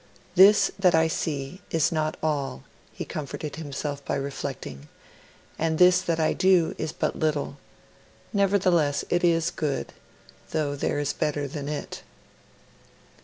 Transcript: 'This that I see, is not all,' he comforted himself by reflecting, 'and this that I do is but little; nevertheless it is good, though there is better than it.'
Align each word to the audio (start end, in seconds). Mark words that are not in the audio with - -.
'This 0.33 0.71
that 0.79 0.95
I 0.95 1.07
see, 1.07 1.61
is 1.69 1.91
not 1.91 2.17
all,' 2.23 2.63
he 2.91 3.05
comforted 3.05 3.57
himself 3.57 4.03
by 4.03 4.15
reflecting, 4.15 4.89
'and 5.59 5.77
this 5.77 6.01
that 6.01 6.19
I 6.19 6.33
do 6.33 6.73
is 6.79 6.91
but 6.91 7.19
little; 7.19 7.57
nevertheless 8.33 9.05
it 9.11 9.23
is 9.23 9.51
good, 9.51 9.93
though 10.49 10.75
there 10.75 10.97
is 10.97 11.13
better 11.13 11.47
than 11.47 11.69
it.' 11.69 12.01